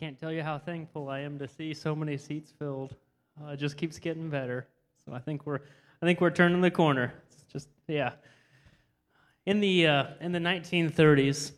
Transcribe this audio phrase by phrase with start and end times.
[0.00, 2.96] can't tell you how thankful I am to see so many seats filled.
[3.38, 4.66] Uh, it just keeps getting better.
[5.04, 5.60] So I think we're
[6.00, 7.12] I think we're turning the corner.
[7.30, 8.12] It's just yeah.
[9.44, 11.52] In the uh, in the 1930s,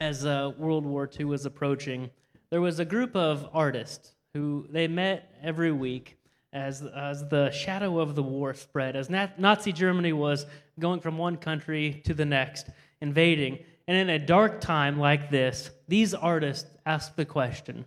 [0.00, 2.10] as uh, World War II was approaching,
[2.50, 6.18] there was a group of artists who they met every week
[6.52, 10.44] as as the shadow of the war spread, as Nazi Germany was
[10.78, 12.68] going from one country to the next,
[13.00, 13.60] invading.
[13.88, 17.84] And in a dark time like this, these artists ask the question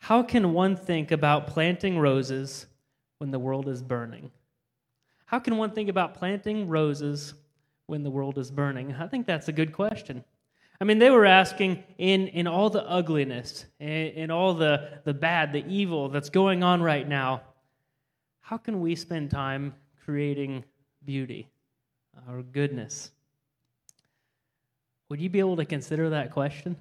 [0.00, 2.66] How can one think about planting roses
[3.16, 4.30] when the world is burning?
[5.24, 7.32] How can one think about planting roses
[7.86, 8.92] when the world is burning?
[8.92, 10.22] I think that's a good question.
[10.78, 15.14] I mean, they were asking in, in all the ugliness, in, in all the, the
[15.14, 17.40] bad, the evil that's going on right now,
[18.42, 19.72] how can we spend time
[20.04, 20.64] creating
[21.02, 21.48] beauty
[22.28, 23.10] or goodness?
[25.08, 26.76] Would you be able to consider that question?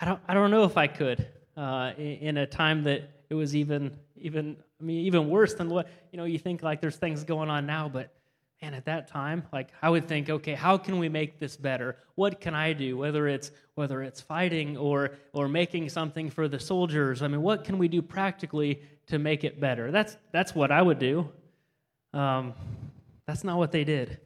[0.00, 3.54] I don't, I don't know if I could uh, in, a time that it was
[3.54, 7.24] even, even, I mean, even worse than what, you know, you think like there's things
[7.24, 8.12] going on now, but
[8.60, 11.96] man, at that time, like I would think, okay, how can we make this better?
[12.14, 12.96] What can I do?
[12.96, 17.22] Whether it's, whether it's fighting or, or making something for the soldiers.
[17.22, 19.90] I mean, what can we do practically to make it better?
[19.90, 21.28] That's, that's what I would do.
[22.12, 22.54] Um,
[23.26, 24.20] that's not what they did.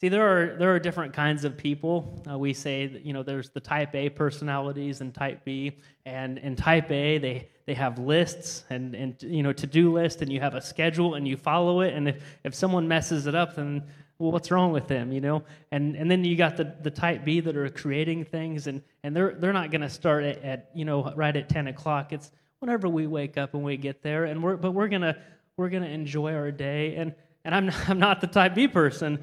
[0.00, 2.22] See, there are there are different kinds of people.
[2.28, 5.76] Uh, we say that, you know there's the type A personalities and type B,
[6.06, 10.22] and in type A they they have lists and and you know to do list,
[10.22, 11.92] and you have a schedule and you follow it.
[11.92, 13.82] And if if someone messes it up, then
[14.18, 15.42] well, what's wrong with them, you know?
[15.70, 19.14] And and then you got the, the type B that are creating things, and and
[19.14, 22.14] they're they're not going to start at, at you know right at ten o'clock.
[22.14, 25.18] It's whenever we wake up and we get there, and we're but we're gonna
[25.58, 26.96] we're gonna enjoy our day.
[26.96, 27.14] And
[27.44, 29.18] and I'm I'm not the type B person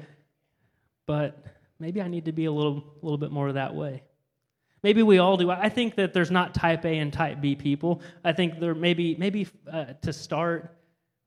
[1.08, 1.42] but
[1.80, 4.02] maybe I need to be a little, little bit more that way.
[4.82, 5.50] Maybe we all do.
[5.50, 8.02] I think that there's not type A and type B people.
[8.22, 10.76] I think there maybe maybe uh, to start,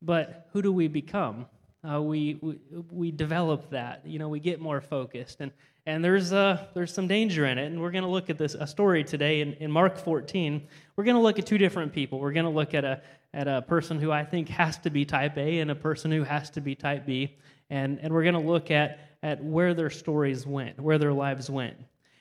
[0.01, 1.47] but who do we become?
[1.83, 2.59] Uh, we, we
[2.91, 4.03] we develop that.
[4.05, 5.51] You know, we get more focused, and
[5.85, 7.65] and there's uh there's some danger in it.
[7.65, 10.65] And we're going to look at this a story today in, in Mark 14.
[10.95, 12.19] We're going to look at two different people.
[12.19, 13.01] We're going to look at a
[13.33, 16.23] at a person who I think has to be type A and a person who
[16.23, 17.35] has to be type B,
[17.69, 21.49] and and we're going to look at at where their stories went, where their lives
[21.49, 21.77] went.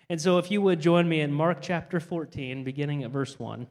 [0.09, 3.67] And so, if you would join me in Mark chapter 14, beginning at verse 1.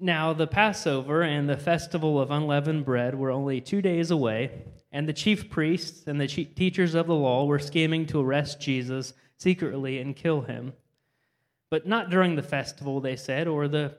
[0.00, 4.62] Now, the Passover and the festival of unleavened bread were only two days away,
[4.92, 9.12] and the chief priests and the teachers of the law were scheming to arrest Jesus
[9.38, 10.72] secretly and kill him.
[11.68, 13.96] But not during the festival, they said, or the,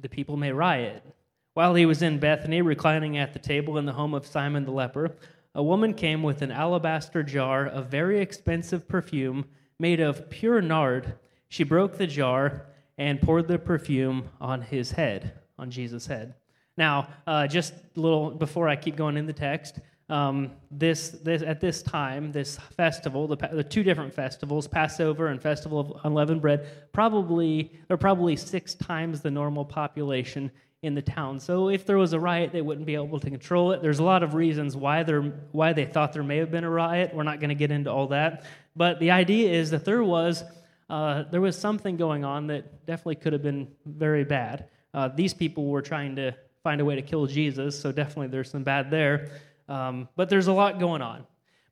[0.00, 1.04] the people may riot.
[1.52, 4.72] While he was in Bethany, reclining at the table in the home of Simon the
[4.72, 5.14] leper,
[5.54, 9.44] a woman came with an alabaster jar of very expensive perfume
[9.78, 11.14] made of pure nard.
[11.48, 16.34] She broke the jar and poured the perfume on his head, on Jesus' head.
[16.76, 21.42] Now, uh, just a little before I keep going in the text, um, this, this
[21.42, 26.42] at this time, this festival, the, the two different festivals, Passover and Festival of Unleavened
[26.42, 30.50] Bread, probably are probably six times the normal population
[30.82, 31.38] in the town.
[31.38, 33.82] So if there was a riot, they wouldn't be able to control it.
[33.82, 35.22] There's a lot of reasons why there
[35.52, 37.14] why they thought there may have been a riot.
[37.14, 38.44] We're not going to get into all that,
[38.74, 40.42] but the idea is that there was
[40.90, 44.68] uh, there was something going on that definitely could have been very bad.
[44.92, 48.50] Uh, these people were trying to find a way to kill Jesus, so definitely there's
[48.50, 49.30] some bad there.
[49.68, 51.24] Um, but there's a lot going on.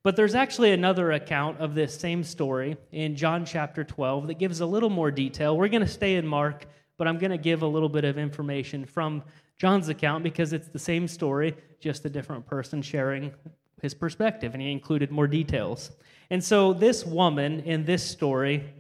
[0.03, 4.61] But there's actually another account of this same story in John chapter 12 that gives
[4.61, 5.59] a little more detail.
[5.59, 6.65] We're going to stay in Mark
[7.01, 9.23] but I'm going to give a little bit of information from
[9.57, 13.33] John's account because it's the same story, just a different person sharing
[13.81, 15.93] his perspective, and he included more details.
[16.29, 18.71] And so, this woman in this story,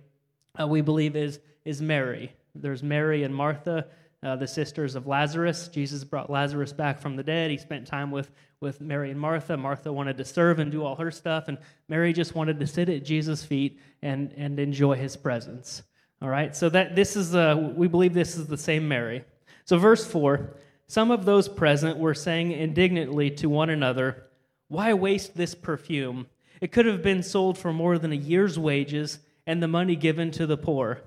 [0.61, 2.31] uh, we believe, is, is Mary.
[2.55, 3.87] There's Mary and Martha,
[4.23, 5.69] uh, the sisters of Lazarus.
[5.69, 7.51] Jesus brought Lazarus back from the dead.
[7.51, 9.57] He spent time with, with Mary and Martha.
[9.57, 11.57] Martha wanted to serve and do all her stuff, and
[11.89, 15.85] Mary just wanted to sit at Jesus' feet and, and enjoy his presence.
[16.23, 19.25] All right, so that this is uh, we believe this is the same Mary.
[19.65, 20.57] So verse four,
[20.87, 24.25] some of those present were saying indignantly to one another,
[24.69, 26.27] "Why waste this perfume?
[26.61, 30.31] It could have been sold for more than a year's wages and the money given
[30.33, 31.01] to the poor."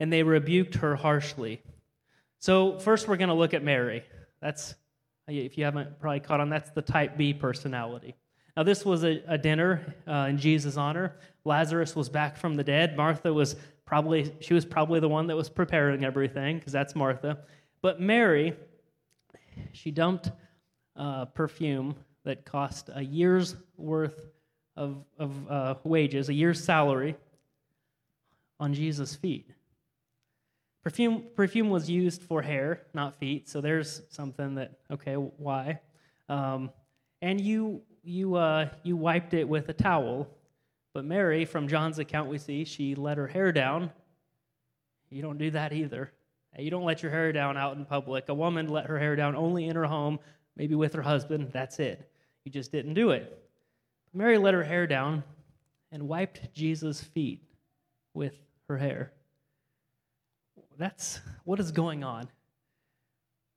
[0.00, 1.62] And they rebuked her harshly.
[2.38, 4.02] So first, we're going to look at Mary.
[4.40, 4.74] That's
[5.28, 8.14] if you haven't probably caught on, that's the type B personality.
[8.56, 11.16] Now, this was a, a dinner uh, in Jesus' honor.
[11.44, 12.96] Lazarus was back from the dead.
[12.96, 13.56] Martha was
[13.94, 17.38] probably she was probably the one that was preparing everything because that's Martha.
[17.80, 18.54] But Mary,
[19.70, 20.32] she dumped
[20.96, 21.94] uh, perfume
[22.24, 24.30] that cost a year's worth
[24.76, 27.14] of, of uh, wages, a year's salary,
[28.58, 29.48] on Jesus' feet.
[30.82, 35.78] Perfume, perfume was used for hair, not feet, so there's something that, okay, why?
[36.28, 36.72] Um,
[37.22, 40.26] and you, you, uh, you wiped it with a towel.
[40.94, 43.90] But Mary, from John's account, we see she let her hair down.
[45.10, 46.12] You don't do that either.
[46.56, 48.28] You don't let your hair down out in public.
[48.28, 50.20] A woman let her hair down only in her home,
[50.56, 51.50] maybe with her husband.
[51.52, 52.08] That's it.
[52.44, 53.44] You just didn't do it.
[54.12, 55.24] Mary let her hair down
[55.90, 57.42] and wiped Jesus' feet
[58.14, 58.34] with
[58.68, 59.12] her hair.
[60.78, 62.28] That's what is going on.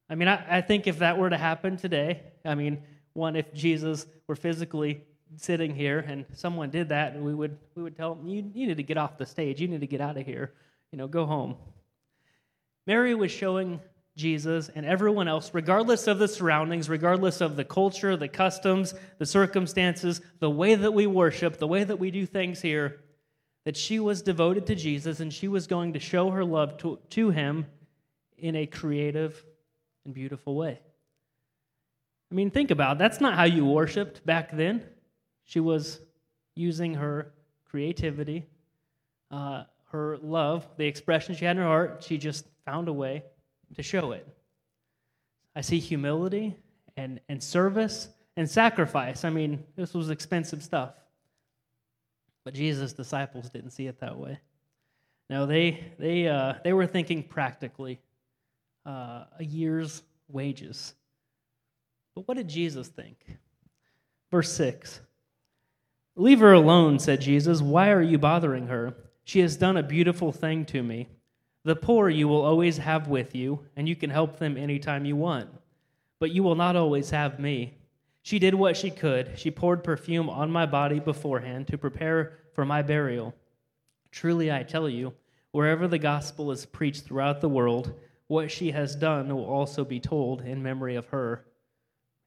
[0.10, 2.81] I mean, I, I think if that were to happen today, I mean,
[3.13, 5.04] one, if Jesus were physically
[5.35, 8.68] sitting here and someone did that, and we would, we would tell them, you, you
[8.68, 9.62] need to get off the stage.
[9.62, 10.53] You need to get out of here.
[10.91, 11.56] You know, go home.
[12.85, 13.81] Mary was showing
[14.15, 19.25] Jesus and everyone else, regardless of the surroundings, regardless of the culture, the customs, the
[19.25, 23.01] circumstances, the way that we worship, the way that we do things here,
[23.65, 27.00] that she was devoted to Jesus and she was going to show her love to,
[27.12, 27.68] to him
[28.38, 29.45] in a creative
[30.06, 30.79] and beautiful way.
[32.31, 33.00] I mean, think about it.
[33.00, 34.83] That's not how you worshiped back then.
[35.47, 36.01] She was
[36.55, 37.31] using her
[37.65, 38.45] creativity,
[39.31, 42.03] uh, her love, the expression she had in her heart.
[42.05, 43.23] She just found a way
[43.75, 44.27] to show it.
[45.55, 46.55] I see humility
[46.97, 49.23] and, and service and sacrifice.
[49.23, 50.94] I mean, this was expensive stuff.
[52.43, 54.39] But Jesus' disciples didn't see it that way.
[55.29, 58.00] No, they, they, uh, they were thinking practically
[58.85, 60.93] uh, a year's wages.
[62.15, 63.17] But what did Jesus think?
[64.29, 65.01] Verse 6
[66.19, 67.61] Leave her alone, said Jesus.
[67.61, 68.95] Why are you bothering her?
[69.23, 71.09] She has done a beautiful thing to me.
[71.63, 75.15] The poor you will always have with you, and you can help them anytime you
[75.15, 75.47] want.
[76.19, 77.75] But you will not always have me.
[78.23, 79.37] She did what she could.
[79.37, 83.35] She poured perfume on my body beforehand to prepare for my burial.
[84.09, 85.13] Truly, I tell you,
[85.51, 87.93] wherever the gospel is preached throughout the world,
[88.25, 91.45] what she has done will also be told in memory of her.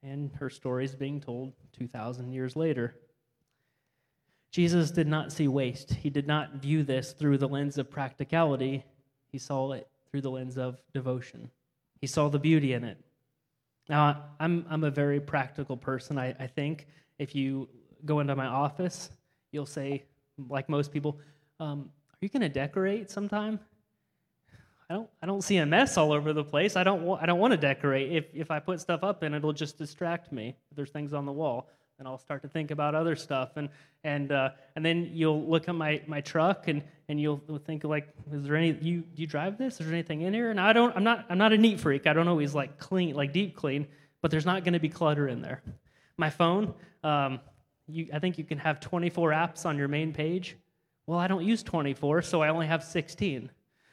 [0.01, 2.95] And her story is being told 2,000 years later.
[4.51, 5.93] Jesus did not see waste.
[5.93, 8.83] He did not view this through the lens of practicality.
[9.31, 11.49] He saw it through the lens of devotion.
[12.01, 12.97] He saw the beauty in it.
[13.87, 16.87] Now, I'm, I'm a very practical person, I, I think.
[17.17, 17.69] If you
[18.05, 19.09] go into my office,
[19.51, 20.03] you'll say,
[20.49, 21.19] like most people,
[21.59, 21.89] um,
[22.21, 23.59] Are you going to decorate sometime?
[24.89, 26.75] I don't, I don't see a mess all over the place.
[26.75, 28.11] I don't, wa- I don't want to decorate.
[28.11, 30.55] If, if I put stuff up in, it'll just distract me.
[30.75, 31.69] There's things on the wall,
[32.01, 33.57] then I'll start to think about other stuff.
[33.57, 33.69] And,
[34.03, 38.09] and, uh, and then you'll look at my, my truck and, and you'll think like,
[38.33, 39.79] is there any, you, do you drive this?
[39.79, 40.49] Is there anything in here?
[40.49, 42.07] And I don't, I'm not, I'm not a neat freak.
[42.07, 43.85] I don't always like clean, like deep clean,
[44.19, 45.61] but there's not going to be clutter in there.
[46.17, 47.39] My phone, um,
[47.87, 50.57] you, I think you can have 24 apps on your main page.
[51.05, 53.51] Well, I don't use 24, so I only have 16.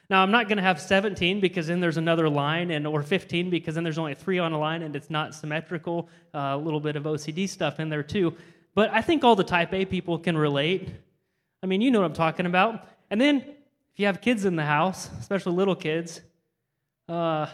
[0.09, 3.49] Now, I'm not going to have 17 because then there's another line, and or 15
[3.51, 6.09] because then there's only three on a line and it's not symmetrical.
[6.33, 8.35] Uh, a little bit of OCD stuff in there too.
[8.73, 10.89] But I think all the type A people can relate.
[11.61, 12.87] I mean, you know what I'm talking about.
[13.11, 16.21] And then if you have kids in the house, especially little kids,
[17.07, 17.47] uh,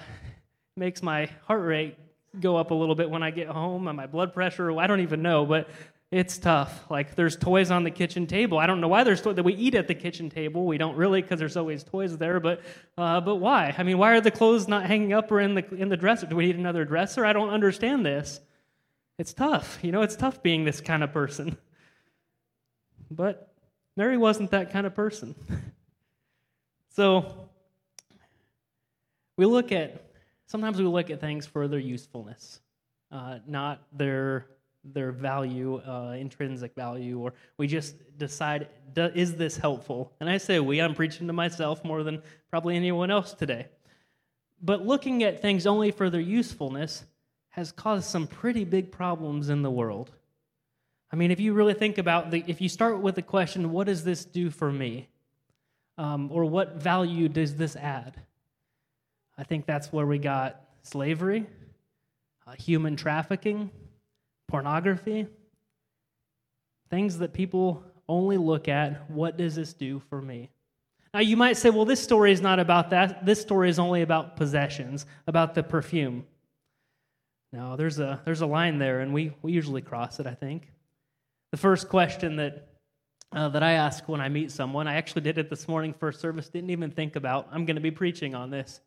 [0.77, 1.97] makes my heart rate
[2.39, 4.71] go up a little bit when I get home and my blood pressure.
[4.79, 5.69] I don't even know, but
[6.11, 6.85] it's tough.
[6.89, 8.57] Like there's toys on the kitchen table.
[8.57, 10.65] I don't know why there's toys that we eat at the kitchen table.
[10.65, 12.39] We don't really because there's always toys there.
[12.39, 12.61] But
[12.97, 13.73] uh, but why?
[13.77, 16.27] I mean, why are the clothes not hanging up or in the in the dresser?
[16.27, 17.25] Do we need another dresser?
[17.25, 18.39] I don't understand this.
[19.17, 19.79] It's tough.
[19.81, 21.57] You know, it's tough being this kind of person.
[23.09, 23.53] But
[23.95, 25.35] Mary wasn't that kind of person.
[26.89, 27.49] so
[29.37, 30.05] we look at,
[30.47, 32.59] sometimes we look at things for their usefulness,
[33.11, 34.47] uh, not their,
[34.93, 40.13] their value, uh, intrinsic value, or we just decide, is this helpful?
[40.19, 43.67] And I say we, I'm preaching to myself more than probably anyone else today.
[44.61, 47.05] But looking at things only for their usefulness
[47.49, 50.11] has caused some pretty big problems in the world.
[51.11, 53.87] I mean, if you really think about the, if you start with the question, what
[53.87, 55.07] does this do for me?
[55.97, 58.19] Um, or what value does this add?
[59.37, 61.45] I think that's where we got slavery,
[62.45, 63.71] uh, human trafficking,
[64.47, 65.27] pornography,
[66.89, 69.09] things that people only look at.
[69.09, 70.49] What does this do for me?
[71.13, 73.25] Now, you might say, well, this story is not about that.
[73.25, 76.25] This story is only about possessions, about the perfume.
[77.53, 80.73] No, there's a, there's a line there, and we, we usually cross it, I think.
[81.51, 82.67] The first question that,
[83.31, 86.19] uh, that I ask when I meet someone, I actually did it this morning first
[86.19, 88.81] service, didn't even think about, I'm going to be preaching on this.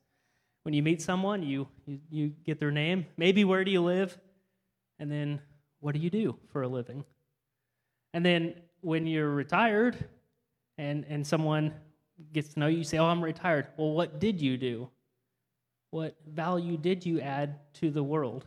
[0.64, 4.18] When you meet someone, you, you, you get their name, maybe where do you live,
[4.98, 5.40] and then
[5.80, 7.04] what do you do for a living?
[8.14, 9.96] And then when you're retired
[10.76, 11.72] and, and someone
[12.32, 13.68] gets to know you, you say, Oh, I'm retired.
[13.76, 14.88] Well, what did you do?
[15.90, 18.46] What value did you add to the world?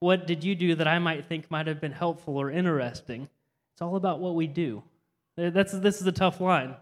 [0.00, 3.28] What did you do that I might think might have been helpful or interesting?
[3.72, 4.82] It's all about what we do.
[5.36, 6.74] That's, this is a tough line.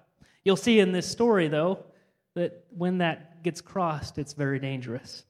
[0.44, 1.84] You'll see in this story, though,
[2.34, 5.24] that when that gets crossed, it's very dangerous.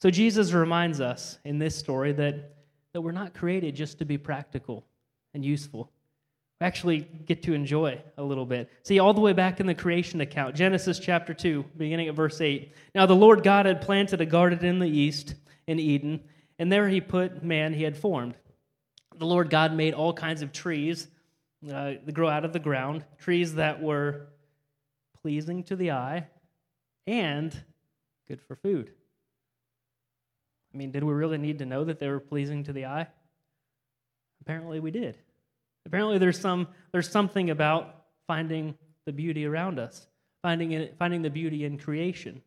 [0.00, 2.56] So Jesus reminds us in this story that,
[2.98, 4.84] that we're not created just to be practical
[5.32, 5.92] and useful.
[6.60, 8.72] We actually get to enjoy a little bit.
[8.82, 12.40] See, all the way back in the creation account, Genesis chapter 2, beginning at verse
[12.40, 12.74] 8.
[12.96, 15.36] Now the Lord God had planted a garden in the east,
[15.68, 16.24] in Eden,
[16.58, 18.34] and there he put man he had formed.
[19.16, 21.06] The Lord God made all kinds of trees
[21.68, 24.26] uh, that grow out of the ground, trees that were
[25.22, 26.26] pleasing to the eye
[27.06, 27.56] and
[28.26, 28.90] good for food.
[30.72, 33.06] I mean, did we really need to know that they were pleasing to the eye?
[34.42, 35.18] Apparently we did.
[35.86, 40.06] Apparently there's some there's something about finding the beauty around us,
[40.42, 42.42] finding it, finding the beauty in creation.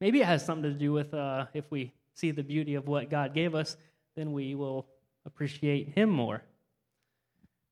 [0.00, 3.10] Maybe it has something to do with uh, if we see the beauty of what
[3.10, 3.76] God gave us,
[4.14, 4.86] then we will
[5.24, 6.42] appreciate Him more.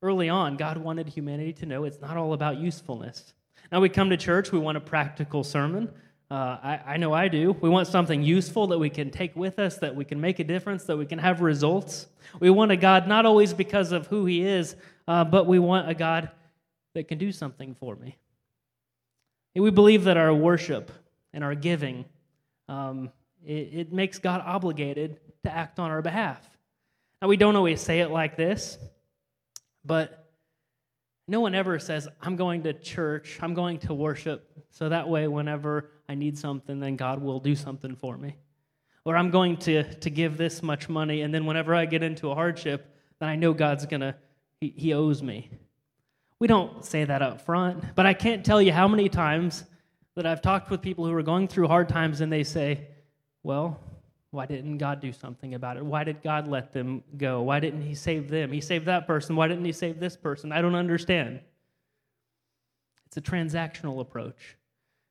[0.02, 3.32] Early on, God wanted humanity to know it's not all about usefulness.
[3.72, 5.90] Now we come to church, we want a practical sermon.
[6.34, 7.52] Uh, I, I know I do.
[7.60, 10.44] We want something useful that we can take with us, that we can make a
[10.44, 12.08] difference, that we can have results.
[12.40, 14.74] We want a God not always because of who He is,
[15.06, 16.30] uh, but we want a God
[16.94, 18.18] that can do something for me.
[19.54, 20.90] We believe that our worship
[21.32, 22.04] and our giving,
[22.68, 23.12] um,
[23.46, 26.44] it, it makes God obligated to act on our behalf.
[27.22, 28.76] Now, we don't always say it like this,
[29.84, 30.23] but
[31.26, 35.26] no one ever says, I'm going to church, I'm going to worship, so that way,
[35.26, 38.36] whenever I need something, then God will do something for me.
[39.04, 42.30] Or I'm going to, to give this much money, and then whenever I get into
[42.30, 44.14] a hardship, then I know God's going to,
[44.60, 45.50] he, he owes me.
[46.38, 49.64] We don't say that up front, but I can't tell you how many times
[50.14, 52.88] that I've talked with people who are going through hard times and they say,
[53.42, 53.80] Well,
[54.34, 55.84] why didn't God do something about it?
[55.84, 57.42] Why did God let them go?
[57.42, 58.50] Why didn't He save them?
[58.52, 59.36] He saved that person.
[59.36, 60.50] Why didn't He save this person?
[60.50, 61.40] I don't understand.
[63.06, 64.56] It's a transactional approach.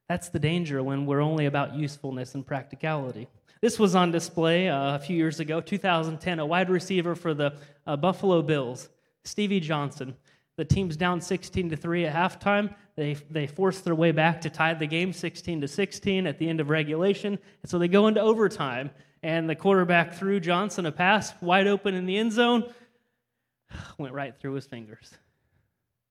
[0.10, 3.27] That's the danger when we're only about usefulness and practicality.
[3.62, 7.56] This was on display uh, a few years ago, 2010, a wide receiver for the
[7.88, 8.89] uh, Buffalo Bills,
[9.24, 10.15] Stevie Johnson.
[10.58, 12.75] The team's down 16 to 3 at halftime.
[12.98, 16.50] They, they force their way back to tie the game 16 to 16 at the
[16.50, 17.39] end of regulation.
[17.62, 18.92] And so they go into overtime
[19.24, 22.72] and the quarterback threw Johnson a pass wide open in the end zone,
[23.98, 25.12] went right through his fingers.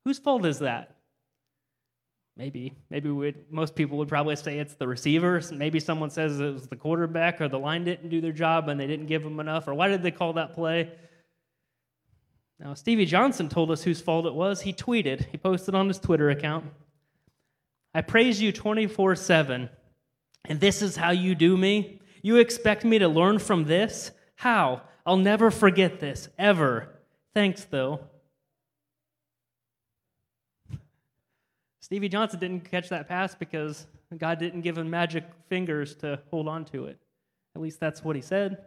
[0.05, 0.97] Whose fault is that?
[2.37, 5.53] Maybe, maybe would, most people would probably say it's the receivers.
[5.53, 8.81] Maybe someone says it was the quarterback or the line didn't do their job and
[8.81, 9.69] they didn't give them enough.
[9.69, 10.91] Or why did they call that play?
[12.59, 14.63] Now, Stevie Johnson told us whose fault it was.
[14.63, 16.65] He tweeted, he posted on his Twitter account
[17.95, 19.69] I praise you 24 7,
[20.47, 22.01] and this is how you do me.
[22.23, 24.13] You expect me to learn from this?
[24.37, 24.83] How?
[25.05, 26.89] I'll never forget this, ever.
[27.35, 28.01] Thanks, though.
[31.81, 33.87] Stevie Johnson didn't catch that pass because
[34.17, 36.99] God didn't give him magic fingers to hold on to it.
[37.57, 38.65] At least that's what he said.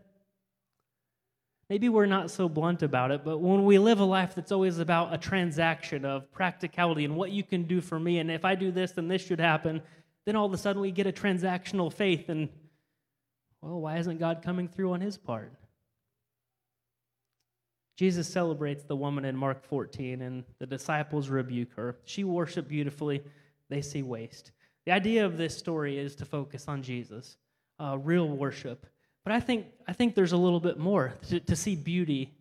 [1.69, 4.77] Maybe we're not so blunt about it, but when we live a life that's always
[4.77, 8.53] about a transaction of practicality and what you can do for me, and if I
[8.53, 9.81] do this, then this should happen,
[10.25, 12.49] then all of a sudden we get a transactional faith and
[13.65, 15.51] well, why isn't God coming through on his part?
[17.97, 21.95] Jesus celebrates the woman in Mark 14, and the disciples rebuke her.
[22.05, 23.23] She worshiped beautifully,
[23.69, 24.51] they see waste.
[24.85, 27.37] The idea of this story is to focus on Jesus,
[27.79, 28.85] uh, real worship.
[29.23, 32.35] But I think, I think there's a little bit more to, to see beauty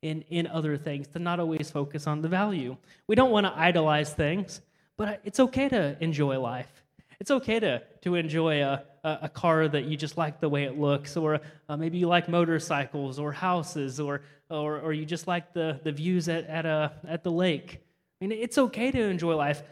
[0.00, 2.76] in, in other things, to not always focus on the value.
[3.06, 4.62] We don't want to idolize things,
[4.96, 6.84] but it's okay to enjoy life.
[7.18, 10.78] It's okay to, to enjoy a, a, car that you just like the way it
[10.78, 15.52] looks, or uh, maybe you like motorcycles or houses, or, or, or you just like
[15.52, 17.80] the, the views at, at, a, at the lake.
[18.20, 19.62] I mean, it's okay to enjoy life.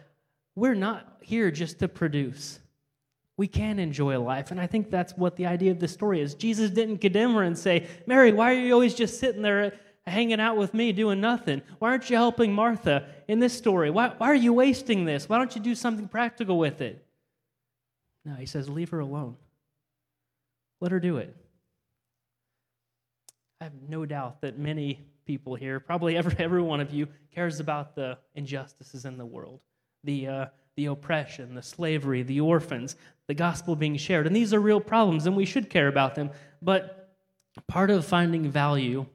[0.56, 2.58] We're not here just to produce.
[3.36, 4.50] We can enjoy life.
[4.50, 6.34] And I think that's what the idea of the story is.
[6.34, 9.74] Jesus didn't condemn her and say, Mary, why are you always just sitting there
[10.06, 11.62] hanging out with me doing nothing?
[11.78, 13.90] Why aren't you helping Martha in this story?
[13.90, 15.28] Why, why are you wasting this?
[15.28, 17.04] Why don't you do something practical with it?
[18.28, 19.36] No, he says, leave her alone.
[20.82, 21.34] Let her do it.
[23.58, 27.58] I have no doubt that many people here, probably every, every one of you, cares
[27.58, 29.60] about the injustices in the world,
[30.04, 32.96] the, uh, the oppression, the slavery, the orphans,
[33.28, 34.26] the gospel being shared.
[34.26, 36.30] And these are real problems, and we should care about them.
[36.60, 37.14] But
[37.66, 39.06] part of finding value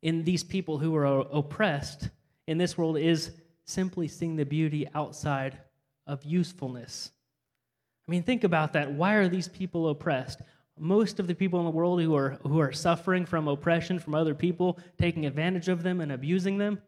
[0.00, 2.08] in these people who are oppressed
[2.46, 3.32] in this world is
[3.66, 5.58] simply seeing the beauty outside
[6.06, 7.10] of usefulness
[8.06, 8.92] I mean, think about that.
[8.92, 10.40] Why are these people oppressed?
[10.78, 14.14] Most of the people in the world who are, who are suffering from oppression from
[14.14, 16.80] other people, taking advantage of them and abusing them,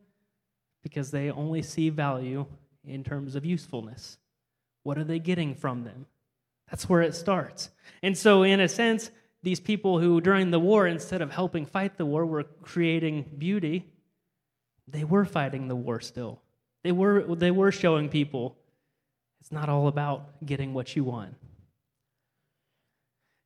[0.83, 2.47] because they only see value
[2.87, 4.19] in terms of usefulness.
[4.85, 6.07] What are they getting from them?
[6.71, 7.71] That's where it starts.
[8.03, 9.11] And so, in a sense,
[9.43, 13.87] these people who, during the war, instead of helping fight the war, were creating beauty,
[14.87, 16.43] they were fighting the war still.
[16.85, 18.57] They were, they were showing people
[19.49, 21.35] it's not all about getting what you want.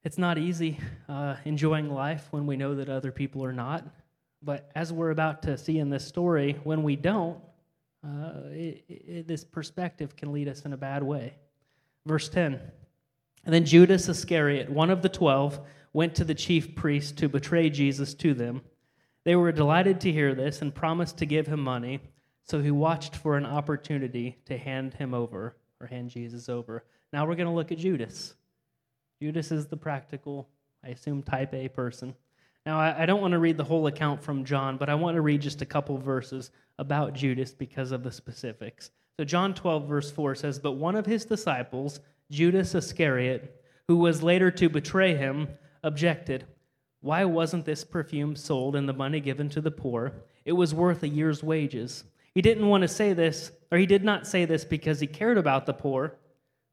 [0.02, 3.84] It's not easy uh, enjoying life when we know that other people are not.
[4.42, 7.38] But as we're about to see in this story, when we don't,
[8.04, 11.36] uh, it, it, this perspective can lead us in a bad way.
[12.04, 12.60] Verse 10
[13.44, 15.60] And then Judas Iscariot, one of the twelve,
[15.92, 18.62] went to the chief priests to betray Jesus to them.
[19.24, 22.00] They were delighted to hear this and promised to give him money,
[22.42, 26.84] so he watched for an opportunity to hand him over or hand Jesus over.
[27.12, 28.34] Now we're going to look at Judas.
[29.20, 30.48] Judas is the practical,
[30.84, 32.14] I assume, type A person.
[32.64, 35.16] Now, I, I don't want to read the whole account from John, but I want
[35.16, 38.90] to read just a couple verses about Judas because of the specifics.
[39.16, 44.22] So, John 12, verse 4 says, But one of his disciples, Judas Iscariot, who was
[44.22, 45.48] later to betray him,
[45.82, 46.46] objected,
[47.00, 50.12] Why wasn't this perfume sold and the money given to the poor?
[50.44, 52.04] It was worth a year's wages.
[52.34, 55.38] He didn't want to say this, or he did not say this because he cared
[55.38, 56.16] about the poor,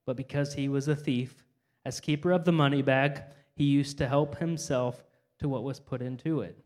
[0.05, 1.43] but because he was a thief.
[1.85, 3.21] As keeper of the money bag,
[3.55, 5.03] he used to help himself
[5.39, 6.57] to what was put into it.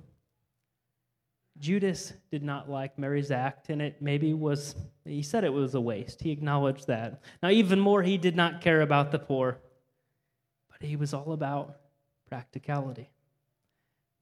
[1.60, 5.82] Judas did not like Mary's act, and it maybe was, he said it was a
[5.82, 6.22] waste.
[6.22, 7.22] He acknowledged that.
[7.42, 9.60] Now, even more, he did not care about the poor,
[10.72, 11.78] but he was all about
[12.28, 13.10] practicality.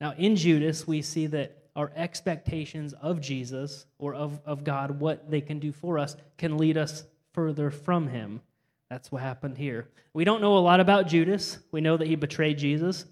[0.02, 5.30] Now, in Judas, we see that our expectations of Jesus or of, of God, what
[5.30, 8.42] they can do for us, can lead us further from him.
[8.90, 9.88] That's what happened here.
[10.14, 11.60] We don't know a lot about Judas.
[11.72, 13.06] We know that he betrayed Jesus.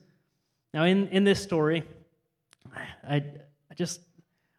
[0.74, 1.84] Now, in, in this story,
[3.08, 3.16] I,
[3.72, 4.02] I just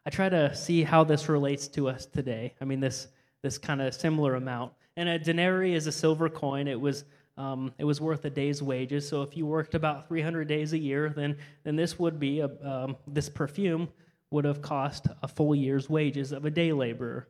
[0.07, 2.55] I try to see how this relates to us today.
[2.61, 3.09] I mean, this
[3.43, 4.73] this kind of similar amount.
[4.97, 6.69] And a denarii is a silver coin.
[6.69, 7.05] It was
[7.37, 9.09] um, it was worth a day's wages.
[9.09, 12.51] So if you worked about 300 days a year, then then this would be a,
[12.63, 13.89] um, this perfume
[14.31, 17.29] would have cost a full year's wages of a day laborer.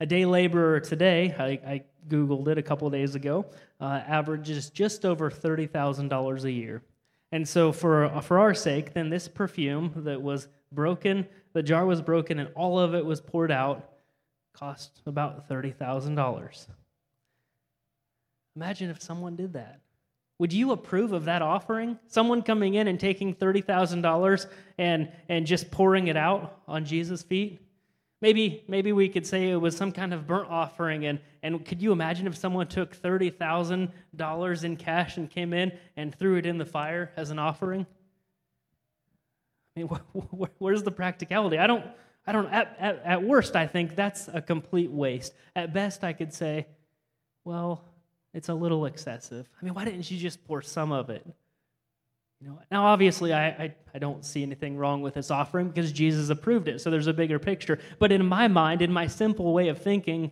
[0.00, 3.46] A day laborer today, I, I googled it a couple days ago,
[3.80, 6.82] uh, averages just over thirty thousand dollars a year.
[7.30, 12.00] And so, for, for our sake, then this perfume that was broken, the jar was
[12.00, 13.90] broken, and all of it was poured out,
[14.54, 16.66] cost about $30,000.
[18.58, 19.78] Imagine if someone did that.
[20.40, 21.96] Would you approve of that offering?
[22.08, 24.46] Someone coming in and taking $30,000
[24.78, 27.60] and, and just pouring it out on Jesus' feet?
[28.20, 31.06] Maybe, maybe we could say it was some kind of burnt offering.
[31.06, 36.12] And, and could you imagine if someone took $30,000 in cash and came in and
[36.12, 37.86] threw it in the fire as an offering?
[39.76, 41.58] I mean, wh- wh- where's the practicality?
[41.58, 41.86] I don't,
[42.26, 45.32] I don't, at, at, at worst, I think that's a complete waste.
[45.54, 46.66] At best, I could say,
[47.44, 47.84] well,
[48.38, 49.48] it's a little excessive.
[49.60, 51.26] I mean, why didn't you just pour some of it?
[52.40, 55.90] You know, now, obviously, I, I, I, don't see anything wrong with this offering because
[55.90, 57.80] Jesus approved it, so there's a bigger picture.
[57.98, 60.30] But in my mind, in my simple way of thinking,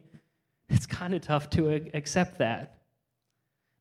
[0.68, 2.78] it's kind of tough to accept that.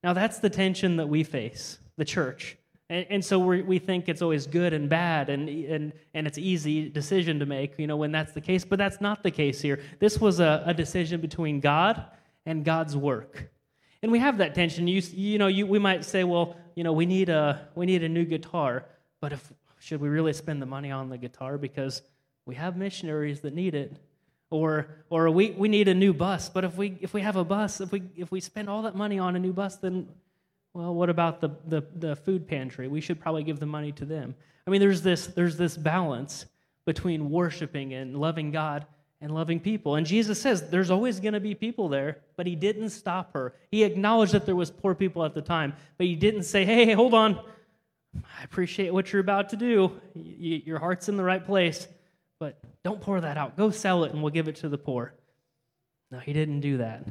[0.04, 2.58] Now, that's the tension that we face, the church.
[2.90, 6.40] And, and so we we think it's always good and bad, and, and, and it's
[6.40, 8.66] easy decision to make, you know, when that's the case.
[8.66, 9.82] But that's not the case here.
[10.00, 12.04] This was a, a decision between God
[12.48, 13.52] and God's work.
[14.02, 14.88] And we have that tension.
[14.88, 18.04] You, you know, you, we might say, well, you know, we need a we need
[18.04, 18.86] a new guitar,
[19.22, 22.02] but if should we really spend the money on the guitar because
[22.46, 23.98] we have missionaries that need it?
[24.52, 27.44] Or or we, we need a new bus, but if we if we have a
[27.44, 30.08] bus, if we if we spend all that money on a new bus, then
[30.76, 32.90] well, what about the, the, the food pantry?
[32.90, 34.36] We should probably give the money to them.
[34.68, 36.46] I mean, there's this there's this balance
[36.86, 38.86] between worshiping and loving God
[39.22, 39.96] and loving people.
[39.96, 43.54] And Jesus says there's always going to be people there, but he didn't stop her.
[43.72, 46.94] He acknowledged that there was poor people at the time, but he didn't say, "Hey,
[46.94, 47.40] hold on.
[48.16, 50.00] I appreciate what you're about to do.
[50.14, 51.88] Your heart's in the right place,
[52.40, 53.58] but don't pour that out.
[53.58, 55.14] Go sell it and we'll give it to the poor."
[56.12, 57.04] No, he didn't do that.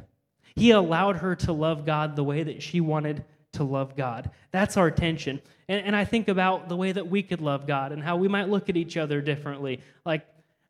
[0.55, 4.31] He allowed her to love God the way that she wanted to love God.
[4.51, 5.41] That's our tension.
[5.67, 8.27] And, and I think about the way that we could love God and how we
[8.27, 9.81] might look at each other differently.
[10.05, 10.25] Like,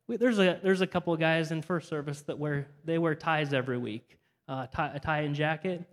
[0.08, 3.54] there's a there's a couple of guys in first service that wear they wear ties
[3.54, 5.84] every week, uh, tie, a tie and jacket,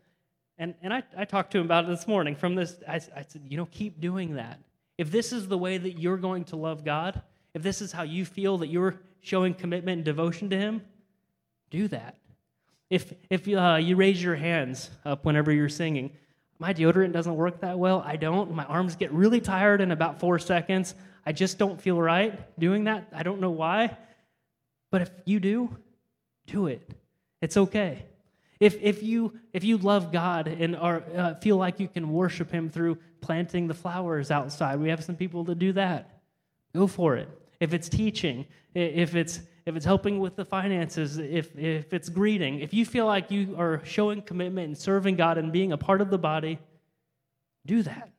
[0.59, 2.37] and and I, I talked to him about it this morning.
[2.37, 4.61] From this, I, I said, you know, keep doing that.
[4.99, 7.23] If this is the way that you're going to love God,
[7.55, 10.83] if this is how you feel that you're showing commitment and devotion to Him,
[11.71, 12.19] do that.
[12.91, 16.13] If if uh, you raise your hands up whenever you're singing,
[16.63, 18.05] My deodorant doesn't work that well.
[18.07, 18.55] I don't.
[18.55, 20.95] My arms get really tired in about four seconds.
[21.25, 23.09] I just don't feel right doing that.
[23.15, 23.97] I don't know why.
[24.91, 25.77] But if you do,
[26.47, 26.89] do it.
[27.41, 28.05] It's okay.
[28.61, 32.51] If, if, you, if you love God and are, uh, feel like you can worship
[32.51, 36.21] Him through planting the flowers outside, we have some people to do that.
[36.75, 37.29] Go for it.
[37.59, 42.61] If it's teaching, if it's, if it's helping with the finances, if, if it's greeting,
[42.61, 46.01] if you feel like you are showing commitment and serving God and being a part
[46.01, 46.59] of the body,
[47.67, 48.11] do that.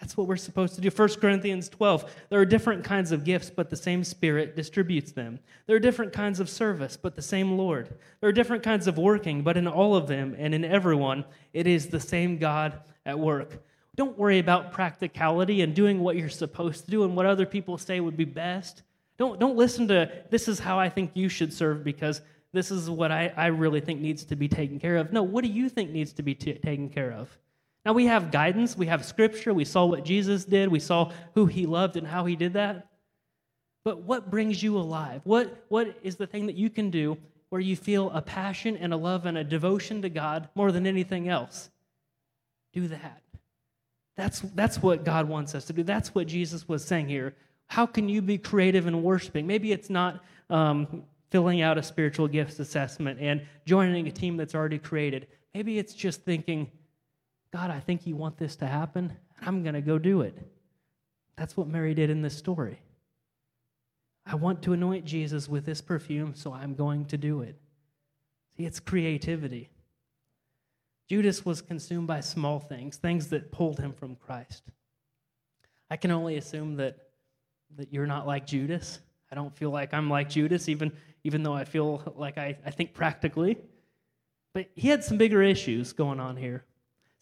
[0.00, 0.88] That's what we're supposed to do.
[0.88, 2.10] 1 Corinthians 12.
[2.30, 5.38] There are different kinds of gifts, but the same Spirit distributes them.
[5.66, 7.94] There are different kinds of service, but the same Lord.
[8.20, 11.66] There are different kinds of working, but in all of them and in everyone, it
[11.66, 13.62] is the same God at work.
[13.94, 17.76] Don't worry about practicality and doing what you're supposed to do and what other people
[17.76, 18.82] say would be best.
[19.18, 22.88] Don't, don't listen to this is how I think you should serve because this is
[22.88, 25.12] what I, I really think needs to be taken care of.
[25.12, 27.36] No, what do you think needs to be t- taken care of?
[27.84, 31.46] Now we have guidance, we have scripture, we saw what Jesus did, we saw who
[31.46, 32.88] he loved and how he did that.
[33.84, 35.22] But what brings you alive?
[35.24, 37.16] What, what is the thing that you can do
[37.48, 40.86] where you feel a passion and a love and a devotion to God more than
[40.86, 41.70] anything else?
[42.74, 43.22] Do that.
[44.16, 45.82] That's, that's what God wants us to do.
[45.82, 47.34] That's what Jesus was saying here.
[47.68, 49.46] How can you be creative in worshiping?
[49.46, 54.54] Maybe it's not um, filling out a spiritual gifts assessment and joining a team that's
[54.54, 55.26] already created.
[55.54, 56.70] Maybe it's just thinking,
[57.52, 59.16] God, I think you want this to happen.
[59.40, 60.38] I'm going to go do it.
[61.36, 62.80] That's what Mary did in this story.
[64.26, 67.56] I want to anoint Jesus with this perfume, so I'm going to do it.
[68.56, 69.70] See, it's creativity.
[71.08, 74.62] Judas was consumed by small things, things that pulled him from Christ.
[75.90, 76.98] I can only assume that,
[77.76, 79.00] that you're not like Judas.
[79.32, 80.92] I don't feel like I'm like Judas, even,
[81.24, 83.58] even though I feel like I, I think practically.
[84.54, 86.64] But he had some bigger issues going on here.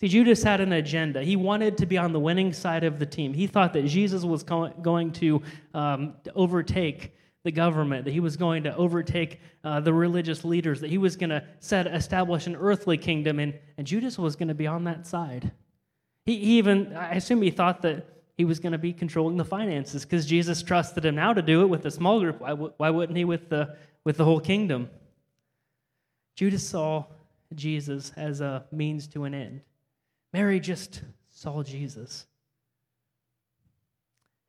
[0.00, 1.24] See, Judas had an agenda.
[1.24, 3.34] He wanted to be on the winning side of the team.
[3.34, 5.42] He thought that Jesus was going to,
[5.74, 10.90] um, overtake the government, that he was going to overtake uh, the religious leaders, that
[10.90, 14.54] he was going to set establish an earthly kingdom, and, and Judas was going to
[14.54, 15.52] be on that side.
[16.26, 18.06] He, he even, I assume he thought that
[18.36, 21.62] he was going to be controlling the finances because Jesus trusted him now to do
[21.62, 22.40] it with a small group.
[22.40, 24.90] Why, why wouldn't he with the, with the whole kingdom?
[26.36, 27.04] Judas saw
[27.54, 29.62] Jesus as a means to an end.
[30.32, 32.26] Mary just saw Jesus.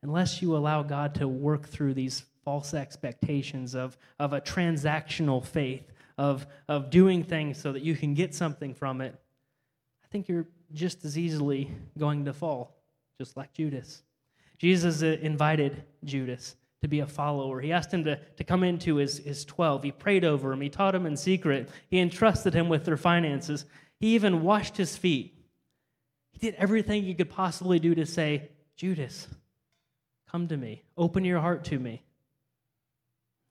[0.01, 5.91] Unless you allow God to work through these false expectations of, of a transactional faith,
[6.17, 9.13] of, of doing things so that you can get something from it,
[10.03, 12.75] I think you're just as easily going to fall,
[13.17, 14.03] just like Judas.
[14.57, 17.59] Jesus invited Judas to be a follower.
[17.59, 19.83] He asked him to, to come into his, his 12.
[19.83, 20.61] He prayed over him.
[20.61, 21.69] He taught him in secret.
[21.89, 23.65] He entrusted him with their finances.
[23.99, 25.38] He even washed his feet.
[26.31, 29.27] He did everything he could possibly do to say, Judas,
[30.31, 32.03] come to me, open your heart to me.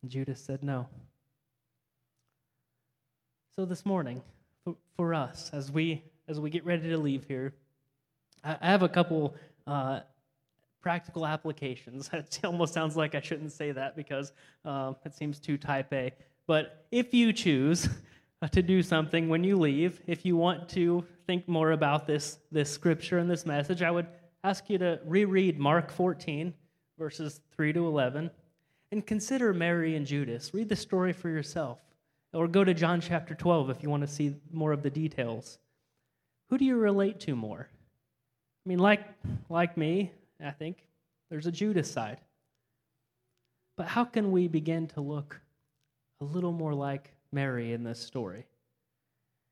[0.02, 0.88] And Judas said no.
[3.56, 4.22] So this morning,
[4.64, 7.54] for, for us, as we as we get ready to leave here,
[8.44, 9.34] I, I have a couple
[9.66, 10.00] uh,
[10.80, 12.08] practical applications.
[12.12, 14.32] It almost sounds like I shouldn't say that because
[14.64, 16.12] um, it seems too type A.
[16.46, 17.88] But if you choose
[18.46, 22.70] to do something when you leave, if you want to think more about this, this
[22.70, 24.06] scripture and this message, I would
[24.44, 26.54] ask you to reread Mark 14,
[26.98, 28.30] verses 3 to 11,
[28.92, 30.54] and consider Mary and Judas.
[30.54, 31.78] Read the story for yourself.
[32.32, 35.58] Or go to John chapter 12 if you want to see more of the details.
[36.50, 37.68] Who do you relate to more?
[37.70, 39.00] I mean, like,
[39.48, 40.12] like me,
[40.44, 40.84] I think
[41.30, 42.18] there's a Judas side.
[43.76, 45.40] But how can we begin to look
[46.20, 48.46] a little more like Mary in this story?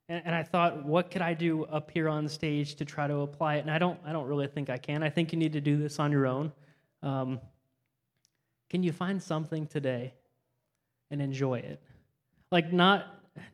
[0.09, 3.19] And, and I thought, what could I do up here on stage to try to
[3.19, 3.61] apply it?
[3.61, 5.03] And I don't, I don't really think I can.
[5.03, 6.53] I think you need to do this on your own.
[7.03, 7.41] Um,
[8.71, 10.15] can you find something today
[11.11, 11.81] and enjoy it?
[12.51, 13.12] Like, not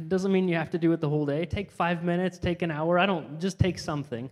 [0.09, 1.45] doesn't mean you have to do it the whole day.
[1.45, 2.99] Take five minutes, take an hour.
[2.99, 4.31] I don't just take something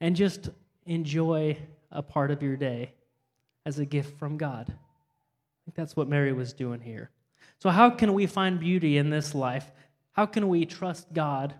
[0.00, 0.50] and just
[0.84, 1.56] enjoy
[1.90, 2.92] a part of your day
[3.64, 4.66] as a gift from God.
[4.68, 7.10] I think that's what Mary was doing here.
[7.60, 9.70] So, how can we find beauty in this life
[10.16, 11.54] how can we trust God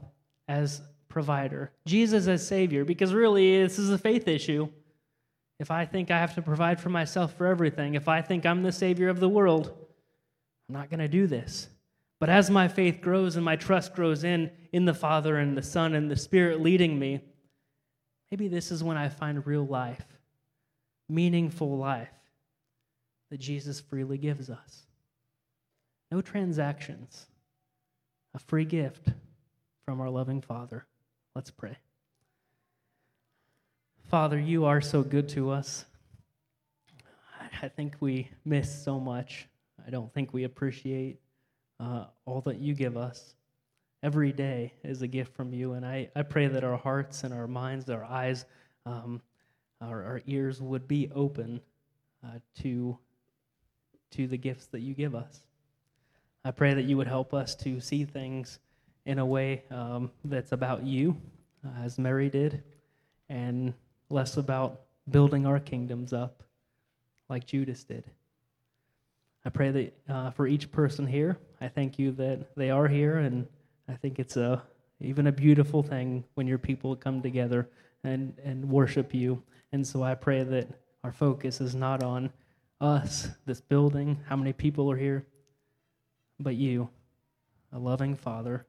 [0.48, 2.87] as provider, Jesus as Savior?
[2.87, 4.68] Because really, this is a faith issue.
[5.61, 8.62] If I think I have to provide for myself for everything, if I think I'm
[8.62, 9.74] the Savior of the world,
[10.68, 11.68] I'm not going to do this.
[12.18, 15.62] But as my faith grows and my trust grows in, in the Father and the
[15.62, 17.20] Son and the Spirit leading me,
[18.30, 20.06] maybe this is when I find real life,
[21.11, 22.09] meaningful life
[23.30, 24.86] that Jesus freely gives us.
[26.11, 27.27] No transactions
[28.35, 29.09] a free gift
[29.87, 30.87] from our loving Father.
[31.35, 31.79] Let's pray.
[34.11, 35.87] Father, you are so good to us.
[37.62, 39.49] I think we miss so much.
[39.87, 41.19] I don't think we appreciate
[41.81, 43.35] uh, all that you give us.
[44.03, 47.33] Every day is a gift from you, and I, I pray that our hearts and
[47.33, 48.45] our minds, our eyes,
[48.85, 49.23] um,
[49.81, 51.61] our, our ears would be open
[52.23, 52.99] uh, to,
[54.11, 55.40] to the gifts that you give us.
[56.46, 58.61] I pray that you would help us to see things
[59.04, 61.16] in a way um, that's about you,
[61.66, 62.62] uh, as Mary did,
[63.28, 63.74] and
[64.11, 66.44] less about building our kingdoms up
[67.28, 68.04] like Judas did.
[69.44, 73.18] I pray that uh, for each person here, I thank you that they are here,
[73.18, 73.48] and
[73.88, 74.62] I think it's a
[75.00, 77.68] even a beautiful thing when your people come together
[78.04, 79.42] and, and worship you.
[79.72, 80.68] And so I pray that
[81.02, 82.30] our focus is not on
[82.80, 85.26] us, this building, how many people are here,
[86.38, 86.88] but you,
[87.72, 88.66] a loving Father.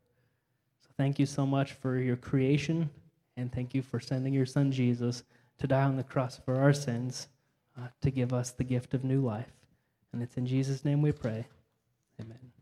[0.82, 2.89] So thank you so much for your creation,
[3.36, 5.23] and thank you for sending your Son Jesus
[5.60, 7.27] to die on the cross for our sins,
[7.77, 9.51] uh, to give us the gift of new life.
[10.13, 11.45] And it's in Jesus' name we pray.
[12.19, 12.56] Amen.